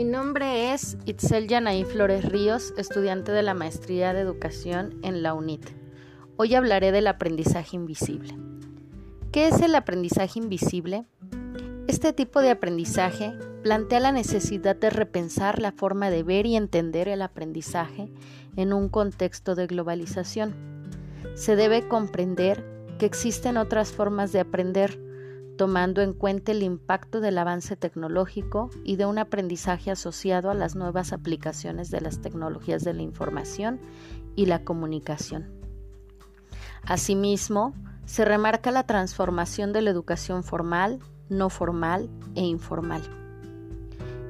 [0.00, 5.68] nombre es Itzel Yanaí Flores Ríos, estudiante de la Maestría de Educación en la UNIT.
[6.38, 8.34] Hoy hablaré del aprendizaje invisible.
[9.32, 11.04] ¿Qué es el aprendizaje invisible?
[11.88, 17.06] Este tipo de aprendizaje plantea la necesidad de repensar la forma de ver y entender
[17.08, 18.10] el aprendizaje
[18.56, 20.54] en un contexto de globalización.
[21.34, 22.64] Se debe comprender
[22.98, 24.98] que existen otras formas de aprender,
[25.56, 30.74] tomando en cuenta el impacto del avance tecnológico y de un aprendizaje asociado a las
[30.74, 33.80] nuevas aplicaciones de las tecnologías de la información
[34.34, 35.50] y la comunicación.
[36.84, 43.02] Asimismo, se remarca la transformación de la educación formal, no formal e informal.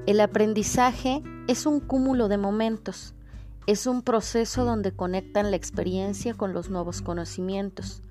[0.07, 3.15] El aprendizaje es un cúmulo de momentos,
[3.67, 8.03] es un proceso donde conectan la experiencia con los nuevos conocimientos,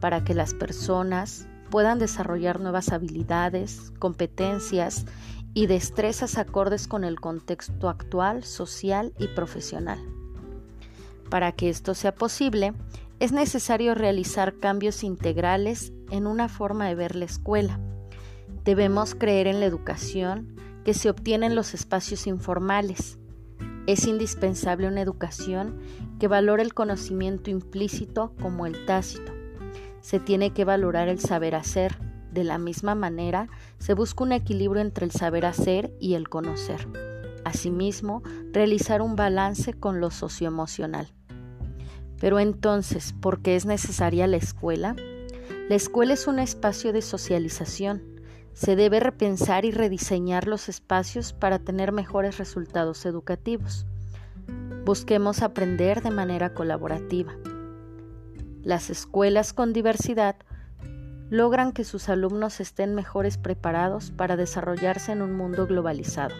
[0.00, 5.06] para que las personas, puedan desarrollar nuevas habilidades, competencias
[5.54, 9.98] y destrezas acordes con el contexto actual, social y profesional.
[11.30, 12.74] Para que esto sea posible,
[13.20, 17.80] es necesario realizar cambios integrales en una forma de ver la escuela.
[18.64, 23.18] Debemos creer en la educación que se obtiene en los espacios informales.
[23.86, 25.80] Es indispensable una educación
[26.18, 29.37] que valore el conocimiento implícito como el tácito
[30.08, 31.98] se tiene que valorar el saber hacer.
[32.32, 36.88] De la misma manera, se busca un equilibrio entre el saber hacer y el conocer.
[37.44, 41.12] Asimismo, realizar un balance con lo socioemocional.
[42.18, 44.96] Pero entonces, ¿por qué es necesaria la escuela?
[45.68, 48.02] La escuela es un espacio de socialización.
[48.54, 53.84] Se debe repensar y rediseñar los espacios para tener mejores resultados educativos.
[54.86, 57.34] Busquemos aprender de manera colaborativa.
[58.68, 60.36] Las escuelas con diversidad
[61.30, 66.34] logran que sus alumnos estén mejores preparados para desarrollarse en un mundo globalizado.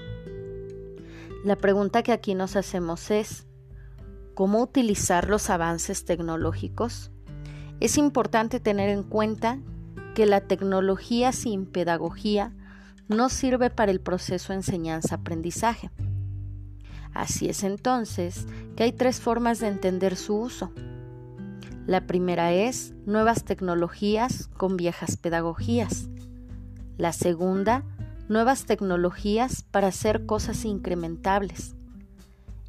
[1.43, 3.47] La pregunta que aquí nos hacemos es,
[4.35, 7.11] ¿cómo utilizar los avances tecnológicos?
[7.81, 9.59] Es importante tener en cuenta
[10.15, 12.53] que la tecnología sin pedagogía
[13.09, 15.91] no sirve para el proceso enseñanza-aprendizaje.
[17.15, 20.75] Así es entonces que hay tres formas de entender su uso.
[21.89, 26.11] La primera es nuevas tecnologías con viejas pedagogías.
[26.99, 27.83] La segunda,
[28.29, 31.75] nuevas tecnologías para hacer cosas incrementables.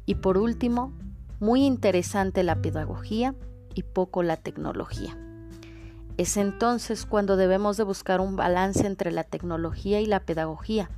[0.06, 0.94] Y por último,
[1.38, 3.34] muy interesante la pedagogía
[3.74, 5.18] y poco la tecnología.
[6.16, 10.88] Es entonces cuando debemos de buscar un balance entre la tecnología y la pedagogía,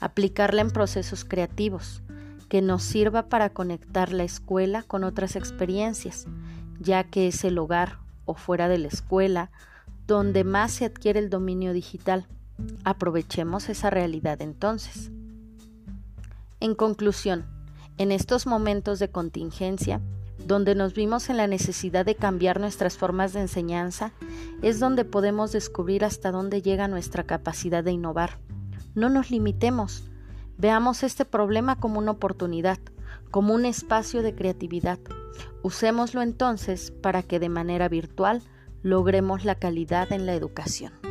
[0.00, 2.00] aplicarla en procesos creativos,
[2.48, 6.26] que nos sirva para conectar la escuela con otras experiencias
[6.80, 9.50] ya que es el hogar o fuera de la escuela
[10.06, 12.26] donde más se adquiere el dominio digital.
[12.84, 15.10] Aprovechemos esa realidad entonces.
[16.60, 17.44] En conclusión,
[17.98, 20.00] en estos momentos de contingencia,
[20.46, 24.12] donde nos vimos en la necesidad de cambiar nuestras formas de enseñanza,
[24.62, 28.38] es donde podemos descubrir hasta dónde llega nuestra capacidad de innovar.
[28.94, 30.04] No nos limitemos,
[30.56, 32.78] veamos este problema como una oportunidad,
[33.30, 34.98] como un espacio de creatividad,
[35.62, 38.42] Usémoslo entonces para que de manera virtual
[38.82, 41.07] logremos la calidad en la educación.